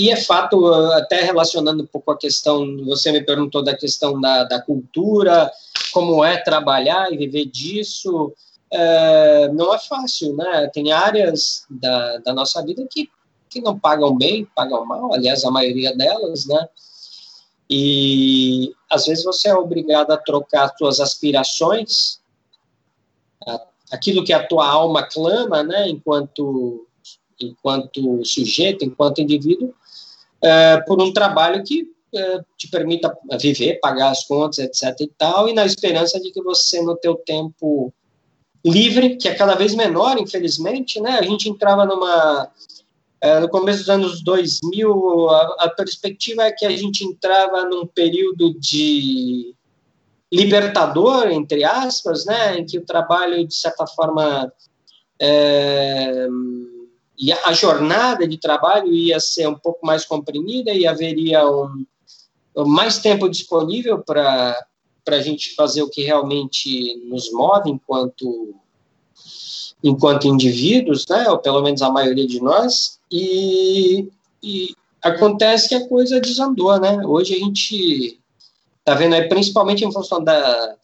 [0.00, 4.44] e é fato, até relacionando um pouco a questão, você me perguntou da questão da,
[4.44, 5.52] da cultura,
[5.92, 8.32] como é trabalhar e viver disso,
[8.70, 10.70] é, não é fácil, né?
[10.72, 13.10] Tem áreas da, da nossa vida que,
[13.50, 16.66] que não pagam bem, pagam mal, aliás, a maioria delas, né?
[17.68, 22.20] E às vezes você é obrigado a trocar suas aspirações,
[23.92, 25.90] aquilo que a tua alma clama, né?
[25.90, 26.86] Enquanto
[27.42, 29.74] enquanto sujeito, enquanto indivíduo,
[30.42, 34.94] é, por um trabalho que é, te permita viver, pagar as contas, etc.
[35.00, 37.92] e tal, e na esperança de que você, no teu tempo
[38.64, 41.18] livre, que é cada vez menor, infelizmente, né?
[41.18, 42.50] A gente entrava numa
[43.20, 47.86] é, no começo dos anos 2000, a, a, perspectiva é que a gente entrava num
[47.86, 49.54] período de
[50.32, 54.50] libertador, entre aspas, né, em que o trabalho, de certa forma,
[55.18, 56.26] é,
[57.20, 61.84] e a jornada de trabalho ia ser um pouco mais comprimida e haveria um,
[62.66, 64.56] mais tempo disponível para
[65.06, 68.54] a gente fazer o que realmente nos move enquanto
[69.82, 74.06] enquanto indivíduos, né, ou pelo menos a maioria de nós, e,
[74.42, 76.98] e acontece que a coisa desandou, né?
[77.06, 78.20] Hoje a gente
[78.78, 80.76] está vendo aí, principalmente em função da,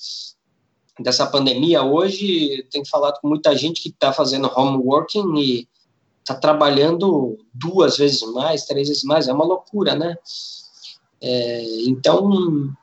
[0.99, 5.69] dessa pandemia, hoje tem falado com muita gente que está fazendo home working e
[6.27, 10.17] está trabalhando duas vezes mais, três vezes mais, é uma loucura, né?
[11.23, 12.75] É, então,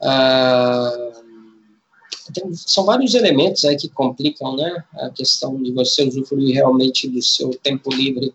[0.00, 1.12] ah,
[2.32, 4.82] tem, são vários elementos aí que complicam, né?
[4.94, 8.34] A questão de você usufruir realmente do seu tempo livre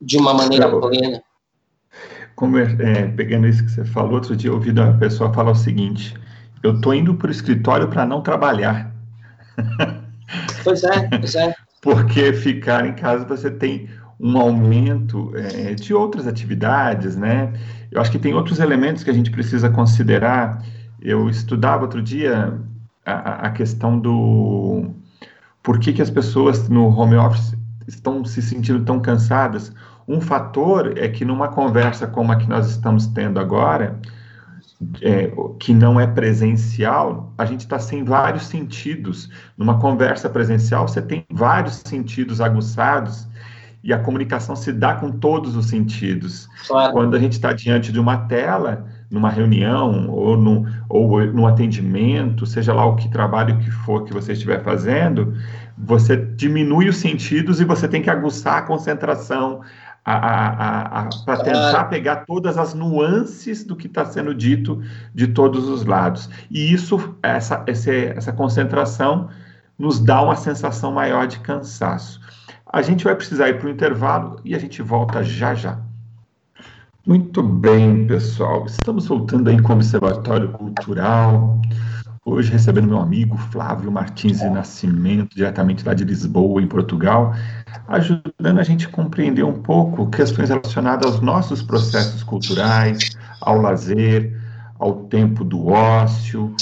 [0.00, 1.22] de uma maneira plena.
[2.34, 5.52] Como é, é, pegando isso que você falou, outro dia eu ouvi uma pessoa falar
[5.52, 6.14] o seguinte:
[6.64, 8.92] eu tô indo para o escritório para não trabalhar.
[10.64, 11.54] Pois é, pois é.
[11.82, 17.52] Porque ficar em casa você tem um aumento é, de outras atividades, né?
[17.90, 20.64] Eu acho que tem outros elementos que a gente precisa considerar.
[21.00, 22.56] Eu estudava outro dia
[23.04, 24.90] a, a questão do
[25.60, 29.72] por que, que as pessoas no home office estão se sentindo tão cansadas.
[30.06, 33.98] Um fator é que numa conversa como a que nós estamos tendo agora,
[35.00, 39.30] é, que não é presencial, a gente está sem vários sentidos.
[39.56, 43.28] Numa conversa presencial, você tem vários sentidos aguçados
[43.84, 46.48] e a comunicação se dá com todos os sentidos.
[46.66, 46.92] Claro.
[46.92, 52.46] Quando a gente está diante de uma tela, numa reunião ou no, ou no atendimento,
[52.46, 55.36] seja lá o que trabalho que for que você estiver fazendo,
[55.76, 59.60] você diminui os sentidos e você tem que aguçar a concentração
[60.04, 64.82] para tentar pegar todas as nuances do que está sendo dito
[65.14, 66.28] de todos os lados.
[66.50, 69.28] E isso, essa, essa concentração,
[69.78, 72.20] nos dá uma sensação maior de cansaço.
[72.66, 75.78] A gente vai precisar ir para o intervalo e a gente volta já já.
[77.06, 78.64] Muito bem, pessoal.
[78.66, 81.60] Estamos voltando aí com o Observatório Cultural.
[82.24, 87.34] Hoje recebendo meu amigo Flávio Martins de Nascimento, diretamente lá de Lisboa, em Portugal,
[87.88, 94.40] ajudando a gente a compreender um pouco questões relacionadas aos nossos processos culturais, ao lazer,
[94.78, 96.54] ao tempo do ócio,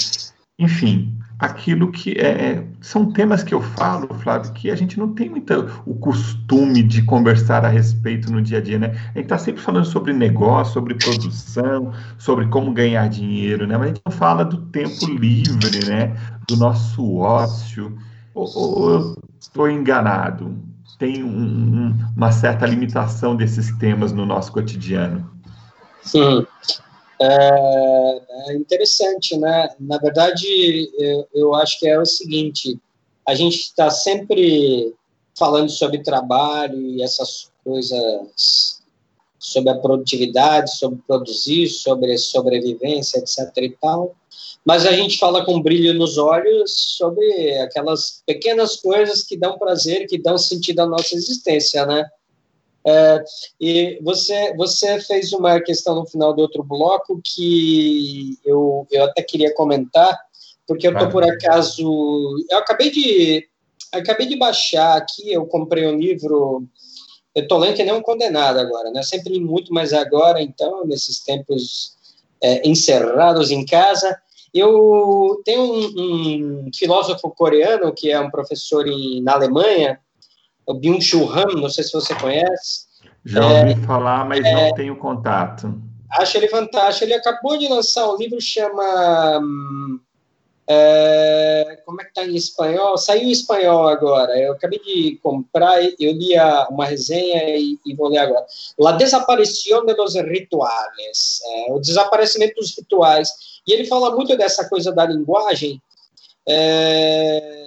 [0.57, 5.11] enfim, aquilo que é, é, são temas que eu falo, Flávio, que a gente não
[5.11, 5.51] tem muito
[5.87, 8.95] o costume de conversar a respeito no dia a dia, né?
[9.09, 13.75] A gente está sempre falando sobre negócio, sobre produção, sobre como ganhar dinheiro, né?
[13.75, 16.15] Mas a gente não fala do tempo livre, né?
[16.47, 17.97] Do nosso ócio.
[18.35, 20.55] Ou, ou estou enganado?
[20.99, 25.27] Tem um, um, uma certa limitação desses temas no nosso cotidiano.
[26.03, 26.45] Sim.
[27.21, 29.69] É, é interessante, né?
[29.79, 32.79] Na verdade, eu, eu acho que é o seguinte:
[33.27, 34.95] a gente está sempre
[35.37, 38.81] falando sobre trabalho e essas coisas,
[39.37, 43.51] sobre a produtividade, sobre produzir, sobre sobrevivência, etc.
[43.57, 44.15] e tal.
[44.65, 50.07] Mas a gente fala com brilho nos olhos sobre aquelas pequenas coisas que dão prazer,
[50.07, 52.03] que dão sentido à nossa existência, né?
[52.85, 53.23] É,
[53.59, 59.21] e você, você fez uma questão no final do outro bloco que eu, eu até
[59.21, 60.17] queria comentar,
[60.67, 61.83] porque eu estou por acaso.
[62.49, 63.47] Eu acabei de,
[63.91, 66.63] acabei de baixar aqui, eu comprei um livro.
[67.33, 69.03] Eu estou lendo que nem um condenado agora, né?
[69.03, 71.95] Sempre muito, mas agora, então, nesses tempos
[72.41, 74.17] é, encerrados em casa.
[74.53, 79.97] Eu tenho um, um, filósofo coreano que é um professor em, na Alemanha,
[80.71, 82.85] o Byung-Chul Han, não sei se você conhece.
[83.25, 85.79] Já ouvi é, falar, mas é, não tenho contato.
[86.11, 87.05] Acho ele fantástico.
[87.05, 89.99] Ele acabou de lançar um livro chama hum,
[90.73, 92.97] é, como é que está em espanhol?
[92.97, 94.37] Saiu em espanhol agora.
[94.39, 98.45] Eu acabei de comprar, eu li a, uma resenha e, e, vou ler agora.
[98.77, 103.61] La desaparición de los rituales, é, o desaparecimento dos rituais.
[103.67, 105.81] E ele fala muito dessa coisa da linguagem,
[106.47, 107.65] é,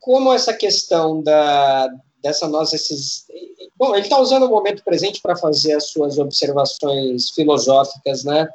[0.00, 1.88] como essa questão da,
[2.22, 3.26] dessa nossa esses,
[3.76, 8.48] bom ele está usando o momento presente para fazer as suas observações filosóficas né?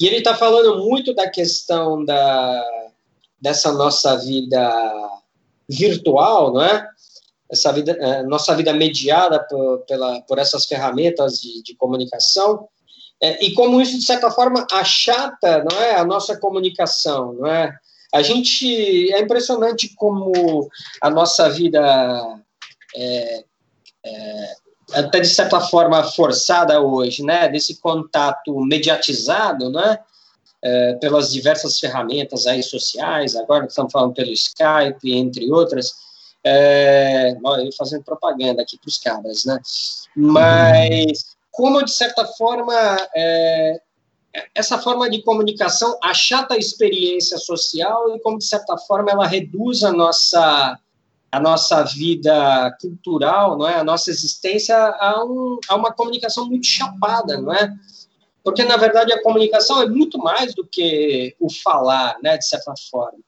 [0.00, 2.64] E ele está falando muito da questão da
[3.40, 5.20] dessa nossa vida
[5.68, 6.88] virtual não é?
[7.50, 12.68] Essa vida é, nossa vida mediada por, pela por essas ferramentas de, de comunicação
[13.22, 17.78] é, e como isso de certa forma achata não é a nossa comunicação não é
[18.12, 20.68] a gente é impressionante como
[21.00, 21.80] a nossa vida
[22.96, 23.44] é,
[24.04, 24.54] é,
[24.92, 27.48] até de certa forma forçada hoje, né?
[27.48, 29.98] Desse contato mediatizado, né?
[30.62, 35.94] É, pelas diversas ferramentas aí sociais, agora estamos falando pelo Skype, entre outras,
[36.44, 39.58] é, eu fazendo propaganda aqui para os cabras, né?
[40.14, 42.74] Mas como de certa forma
[43.16, 43.80] é,
[44.54, 49.82] essa forma de comunicação achata a experiência social e como de certa forma ela reduz
[49.82, 50.78] a nossa
[51.32, 56.66] a nossa vida cultural, não é, a nossa existência a, um, a uma comunicação muito
[56.66, 57.72] chapada, não é?
[58.42, 62.74] Porque na verdade a comunicação é muito mais do que o falar, né, de certa
[62.90, 63.18] forma.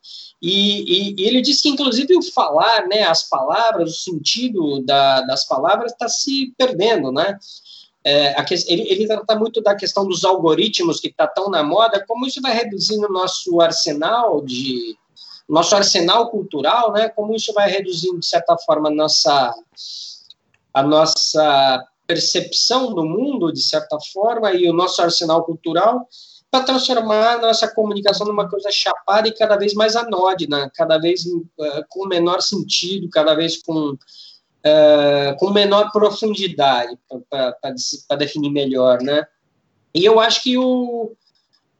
[0.40, 5.20] E, e, e ele diz que inclusive o falar, né, as palavras, o sentido da,
[5.20, 7.38] das palavras está se perdendo, né?
[8.04, 12.04] É, que, ele, ele trata muito da questão dos algoritmos que está tão na moda,
[12.06, 14.96] como isso vai reduzindo o nosso arsenal de
[15.48, 17.08] nosso arsenal cultural, né?
[17.08, 19.54] Como isso vai reduzindo de certa forma a nossa
[20.74, 26.08] a nossa percepção do mundo de certa forma e o nosso arsenal cultural
[26.50, 31.24] para transformar a nossa comunicação numa coisa chapada e cada vez mais anódina, cada vez
[31.24, 33.96] uh, com menor sentido, cada vez com
[34.66, 36.96] uh, com menor profundidade,
[38.08, 39.26] para definir melhor, né?
[39.94, 41.12] E eu acho que o,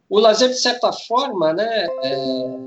[0.09, 2.59] o lazer, de certa forma, né, é,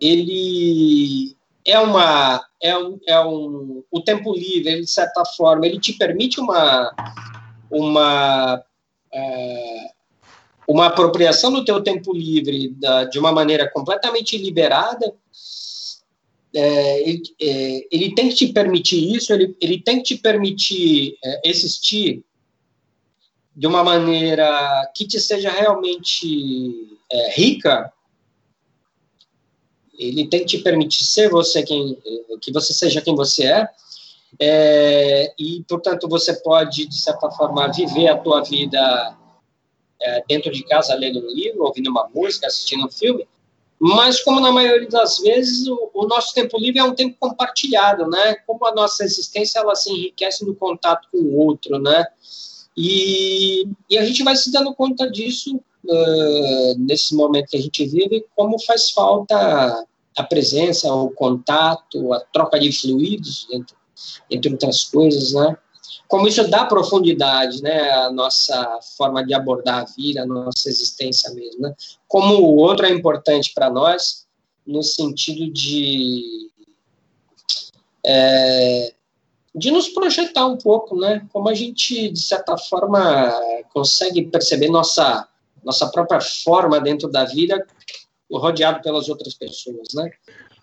[0.00, 5.78] ele é uma é um, é um o tempo livre, ele, de certa forma, ele
[5.78, 6.90] te permite uma
[7.70, 8.64] uma
[9.12, 9.90] é,
[10.66, 15.12] uma apropriação do teu tempo livre da, de uma maneira completamente liberada,
[16.54, 21.16] é, ele, é, ele, tem que te permitir isso, ele, ele tem que te permitir
[21.24, 22.22] é, existir
[23.54, 27.92] de uma maneira que te seja realmente é, rica,
[29.98, 31.96] ele tem que te permitir ser você quem,
[32.40, 33.68] que você seja quem você é,
[34.40, 39.16] é, e portanto você pode de certa forma viver a tua vida
[40.00, 43.26] é, dentro de casa lendo um livro, ouvindo uma música, assistindo um filme,
[43.84, 48.08] mas como na maioria das vezes o, o, nosso tempo livre é um tempo compartilhado,
[48.08, 48.36] né?
[48.46, 52.06] Como a nossa existência ela se enriquece no contato com o outro, né?
[52.76, 57.84] E, e a gente vai se dando conta disso uh, nesse momento que a gente
[57.84, 59.84] vive, como faz falta
[60.16, 63.74] a presença, o contato, a troca de fluidos, entre,
[64.30, 65.56] entre outras coisas, né?
[66.12, 71.32] Como isso dá profundidade, né, à nossa forma de abordar a vida, a nossa existência
[71.32, 71.74] mesmo, né?
[72.06, 74.26] Como o outro é importante para nós,
[74.66, 76.50] no sentido de
[78.04, 78.92] é,
[79.54, 81.26] de nos projetar um pouco, né?
[81.32, 83.32] Como a gente, de certa forma,
[83.72, 85.26] consegue perceber nossa,
[85.64, 87.66] nossa própria forma dentro da vida,
[88.30, 90.10] rodeado pelas outras pessoas, né?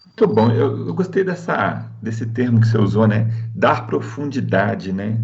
[0.05, 0.51] Muito bom.
[0.51, 3.27] Eu, eu gostei dessa, desse termo que você usou, né?
[3.55, 5.17] Dar profundidade, né?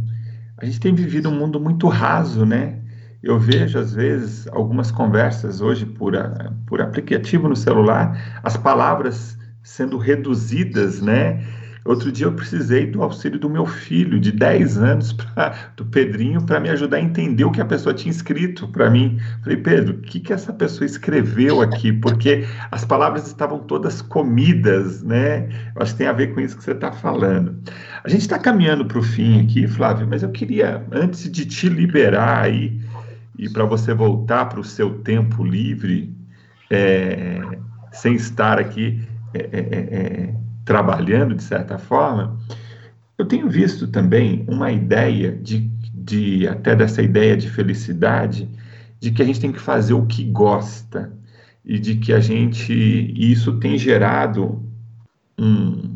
[0.57, 2.79] A gente tem vivido um mundo muito raso, né?
[3.21, 9.37] Eu vejo, às vezes, algumas conversas hoje por, a, por aplicativo no celular, as palavras
[9.61, 11.43] sendo reduzidas, né?
[11.85, 16.43] Outro dia eu precisei do auxílio do meu filho, de 10 anos, pra, do Pedrinho,
[16.43, 19.19] para me ajudar a entender o que a pessoa tinha escrito para mim.
[19.43, 21.93] Falei, Pedro, o que, que essa pessoa escreveu aqui?
[21.93, 25.47] Porque as palavras estavam todas comidas, né?
[25.75, 27.55] Eu acho que tem a ver com isso que você está falando.
[28.05, 31.67] A gente está caminhando para o fim aqui, Flávio, mas eu queria, antes de te
[31.67, 32.79] liberar aí,
[33.35, 36.15] e para você voltar para o seu tempo livre,
[36.69, 37.41] é,
[37.91, 39.03] sem estar aqui.
[39.33, 42.37] É, é, é, é trabalhando de certa forma,
[43.17, 45.61] eu tenho visto também uma ideia de,
[45.93, 48.47] de até dessa ideia de felicidade,
[48.99, 51.11] de que a gente tem que fazer o que gosta
[51.63, 52.71] e de que a gente
[53.15, 54.63] isso tem gerado
[55.37, 55.94] um,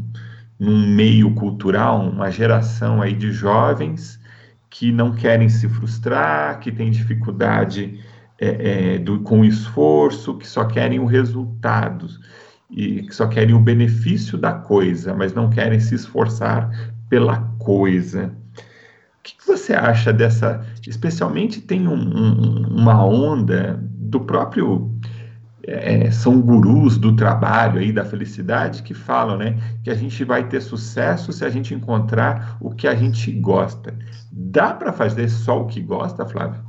[0.60, 4.20] um meio cultural, uma geração aí de jovens
[4.70, 8.00] que não querem se frustrar, que têm dificuldade
[8.40, 12.08] é, é, do, com o esforço, que só querem o resultado
[12.70, 16.70] e que só querem o benefício da coisa, mas não querem se esforçar
[17.10, 18.32] pela coisa.
[18.58, 20.66] O que, você acha dessa?
[20.88, 24.92] Especialmente tem um, um, uma onda do próprio
[25.64, 30.48] é, são gurus do trabalho aí da felicidade que falam, né, que a gente vai
[30.48, 33.96] ter sucesso se a gente encontrar o que a gente gosta.
[34.32, 36.64] Dá para fazer só o que gosta, Flávio?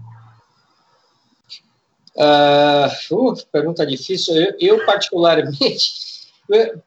[2.16, 4.34] Uh, uh, pergunta difícil.
[4.34, 6.09] Eu, eu particularmente,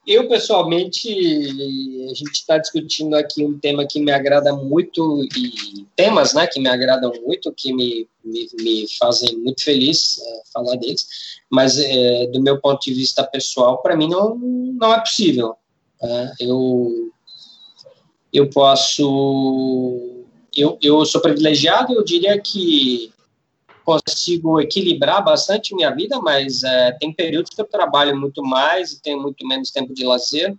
[0.05, 1.09] eu, pessoalmente,
[2.09, 6.59] a gente está discutindo aqui um tema que me agrada muito e temas, né, que
[6.59, 11.07] me agradam muito, que me, me, me fazem muito feliz uh, falar deles.
[11.49, 15.55] Mas uh, do meu ponto de vista pessoal, para mim não não é possível.
[16.39, 17.11] eu
[18.33, 23.12] eu posso eu, eu sou privilegiado, eu diria que
[23.83, 29.01] consigo equilibrar bastante minha vida, mas é, tem períodos que eu trabalho muito mais e
[29.01, 30.55] tenho muito menos tempo de lazer.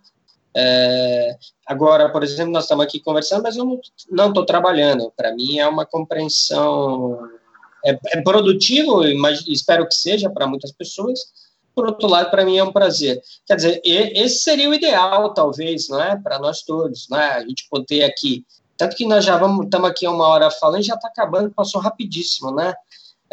[0.56, 5.12] É, agora, por exemplo, nós estamos aqui conversando, mas eu não estou trabalhando.
[5.16, 7.18] Para mim é uma compreensão.
[7.84, 11.20] É, é produtivo, imagino, espero que seja para muitas pessoas.
[11.74, 13.20] Por outro lado, para mim é um prazer.
[13.46, 17.34] Quer dizer, esse seria o ideal, talvez, não é, para nós todos, não é?
[17.34, 18.44] A gente poder aqui
[18.76, 22.50] tanto que nós já vamos, estamos aqui uma hora falando, já está acabando, passou rapidíssimo,
[22.50, 22.74] né?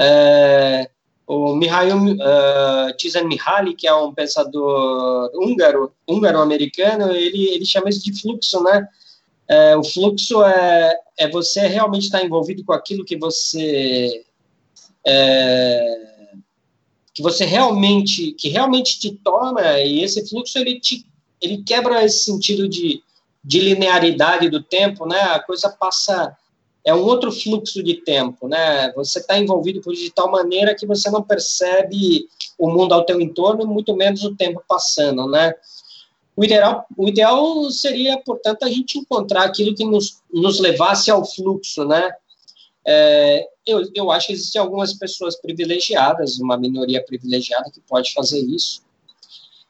[0.03, 0.89] É,
[1.27, 8.19] o Mihail uh, Csikszentmihalyi, que é um pensador húngaro, húngaro-americano, ele, ele chama isso de
[8.19, 8.87] fluxo, né?
[9.47, 14.23] É, o fluxo é, é você realmente estar envolvido com aquilo que você
[15.05, 16.31] é,
[17.13, 21.05] que você realmente que realmente te torna e esse fluxo ele te
[21.41, 23.03] ele quebra esse sentido de,
[23.43, 25.19] de linearidade do tempo, né?
[25.19, 26.37] A coisa passa
[26.83, 28.91] é um outro fluxo de tempo, né?
[28.93, 32.27] Você está envolvido por de tal maneira que você não percebe
[32.57, 35.53] o mundo ao teu entorno, muito menos o tempo passando, né?
[36.35, 41.23] O ideal, o ideal seria, portanto, a gente encontrar aquilo que nos, nos levasse ao
[41.23, 42.11] fluxo, né?
[42.85, 48.39] É, eu, eu acho que existem algumas pessoas privilegiadas, uma minoria privilegiada que pode fazer
[48.39, 48.81] isso,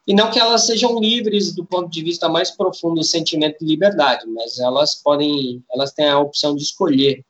[0.08, 3.66] e não que elas sejam livres do ponto de vista mais profundo do sentimento de
[3.66, 7.24] liberdade, mas elas podem, elas têm a opção de escolher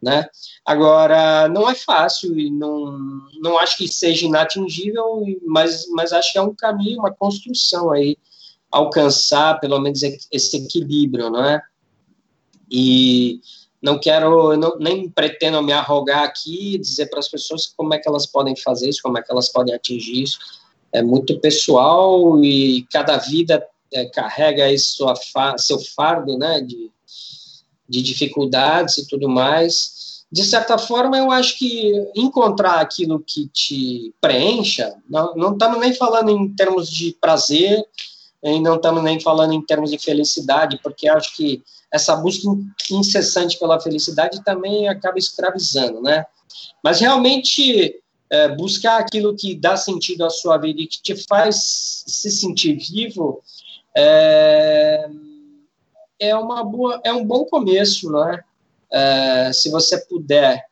[0.00, 0.28] né?
[0.64, 2.96] Agora, não é fácil e não,
[3.40, 8.16] não acho que seja inatingível, mas, mas acho que é um caminho, uma construção aí,
[8.70, 11.60] alcançar pelo menos esse equilíbrio, não é?
[12.70, 13.40] E
[13.82, 17.98] não quero, não, nem pretendo me arrogar aqui e dizer para as pessoas como é
[17.98, 20.38] que elas podem fazer isso, como é que elas podem atingir isso.
[20.92, 26.90] É muito pessoal e cada vida é, carrega aí sua fa seu fardo, né, de,
[27.88, 30.24] de dificuldades e tudo mais.
[30.30, 36.30] De certa forma, eu acho que encontrar aquilo que te preencha, não, estamos nem falando
[36.30, 37.82] em termos de prazer,
[38.42, 42.46] e não estamos nem falando em termos de felicidade, porque acho que essa busca
[42.90, 46.24] incessante pela felicidade também acaba escravizando, né?
[46.82, 47.96] Mas realmente
[48.30, 52.76] é, buscar aquilo que dá sentido à sua vida e que te faz se sentir
[52.76, 53.42] vivo
[53.96, 55.08] é,
[56.18, 58.44] é uma boa, é um bom começo, não é?
[58.90, 60.68] é se você puder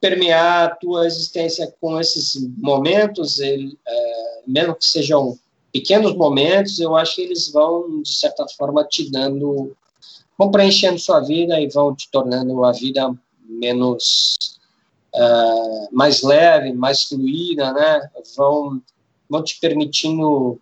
[0.00, 5.38] permear a tua existência com esses momentos, ele, é, mesmo que sejam
[5.72, 9.76] pequenos momentos, eu acho que eles vão, de certa forma, te dando,
[10.38, 13.12] vão preenchendo sua vida e vão te tornando a vida
[13.44, 14.57] menos,
[15.14, 18.10] uh, mais leve, mais fluida, né?
[18.36, 18.82] Vão,
[19.28, 20.60] vão te permitindo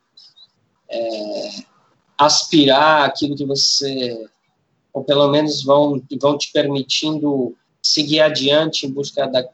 [0.88, 1.48] é,
[2.18, 4.28] aspirar aquilo que você,
[4.92, 9.48] ou pelo menos vão, vão te permitindo seguir adiante em busca da, da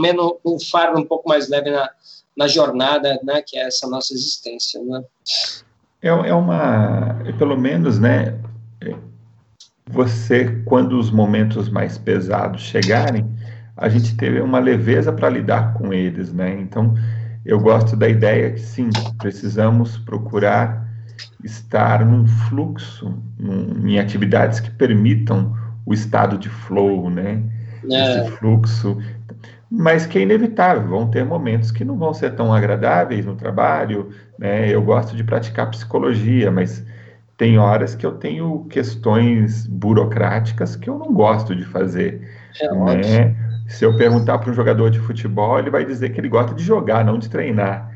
[0.00, 1.90] menos um fardo um pouco mais leve na,
[2.36, 5.04] na jornada, né, que é essa nossa existência, né?
[6.02, 8.38] É, é uma, pelo menos, né,
[9.86, 13.26] você, quando os momentos mais pesados chegarem,
[13.76, 16.56] a gente teve uma leveza para lidar com eles, né?
[16.60, 16.94] Então,
[17.44, 20.88] eu gosto da ideia que sim, precisamos procurar
[21.42, 25.54] estar num fluxo, num, em atividades que permitam
[25.84, 27.42] o estado de flow, né?
[27.90, 28.22] É.
[28.22, 28.98] Esse fluxo,
[29.70, 30.88] mas que é inevitável.
[30.88, 34.68] Vão ter momentos que não vão ser tão agradáveis no trabalho, né?
[34.68, 36.84] Eu gosto de praticar psicologia, mas
[37.36, 42.22] tem horas que eu tenho questões burocráticas que eu não gosto de fazer,
[42.60, 43.36] é né?
[43.66, 46.62] Se eu perguntar para um jogador de futebol, ele vai dizer que ele gosta de
[46.62, 47.90] jogar, não de treinar.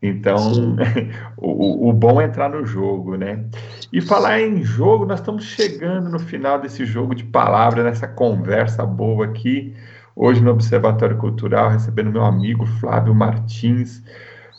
[0.00, 0.76] Então,
[1.36, 3.44] o, o, bom é entrar no jogo, né?
[3.92, 8.86] E falar em jogo, nós estamos chegando no final desse jogo de palavras, nessa conversa
[8.86, 9.74] boa aqui,
[10.14, 14.02] hoje no Observatório Cultural, recebendo meu amigo Flávio Martins.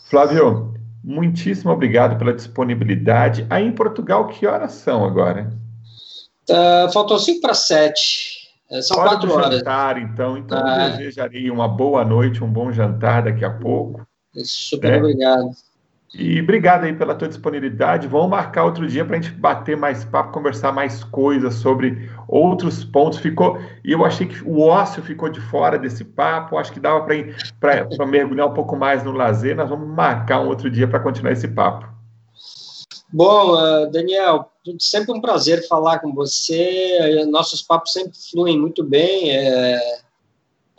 [0.09, 3.45] Flávio, muitíssimo obrigado pela disponibilidade.
[3.49, 5.49] Aí em Portugal, que horas são agora?
[6.49, 8.38] Uh, faltou 5 para 7.
[8.71, 9.57] É, são Hora quatro horas.
[9.57, 10.37] jantar, então.
[10.37, 10.89] Então, ah.
[10.89, 14.05] eu desejarei uma boa noite, um bom jantar daqui a pouco.
[14.43, 14.97] Super né?
[14.97, 15.49] obrigado.
[16.13, 18.07] E obrigado aí pela tua disponibilidade.
[18.07, 22.83] Vamos marcar outro dia para a gente bater mais papo, conversar mais coisas sobre outros
[22.83, 23.19] pontos.
[23.19, 26.57] Ficou e eu achei que o ócio ficou de fora desse papo.
[26.57, 29.55] Acho que dava para mergulhar um pouco mais no lazer.
[29.55, 31.87] Nós vamos marcar um outro dia para continuar esse papo.
[33.13, 34.48] Bom, uh, Daniel,
[34.79, 37.25] sempre um prazer falar com você.
[37.29, 39.31] Nossos papos sempre fluem muito bem.
[39.31, 40.01] É,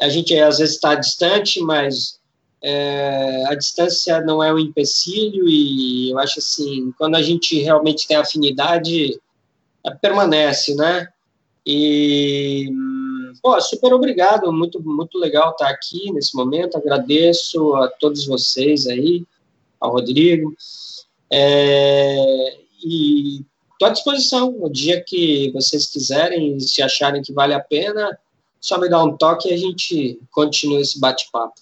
[0.00, 2.20] a gente às vezes está distante, mas
[2.62, 8.06] é, a distância não é um empecilho e eu acho assim, quando a gente realmente
[8.06, 9.18] tem afinidade,
[10.00, 11.08] permanece, né?
[11.64, 12.70] E
[13.42, 16.76] pô, super obrigado, muito muito legal estar aqui nesse momento.
[16.76, 19.24] Agradeço a todos vocês aí,
[19.80, 20.54] ao Rodrigo.
[21.32, 23.44] É, e
[23.80, 24.54] estou à disposição.
[24.60, 28.16] O dia que vocês quiserem, se acharem que vale a pena,
[28.60, 31.54] só me dá um toque e a gente continua esse bate-papo.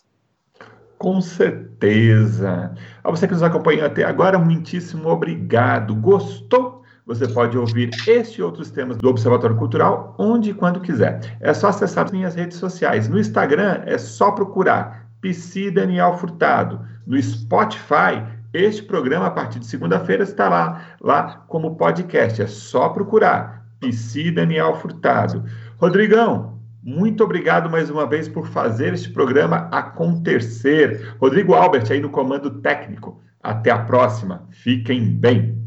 [0.98, 2.74] Com certeza.
[3.04, 5.94] A você que nos acompanhou até agora, muitíssimo obrigado.
[5.94, 6.82] Gostou?
[7.06, 11.36] Você pode ouvir este e outros temas do Observatório Cultural onde e quando quiser.
[11.40, 13.08] É só acessar as minhas redes sociais.
[13.08, 16.84] No Instagram é só procurar Psi Daniel Furtado.
[17.06, 18.22] No Spotify
[18.52, 22.42] este programa, a partir de segunda-feira, estará lá como podcast.
[22.42, 23.66] É só procurar.
[23.80, 25.44] Psi Daniel Furtado.
[25.76, 31.14] Rodrigão, muito obrigado mais uma vez por fazer este programa acontecer.
[31.20, 33.22] Rodrigo Albert aí no comando técnico.
[33.42, 34.46] Até a próxima.
[34.50, 35.56] Fiquem bem.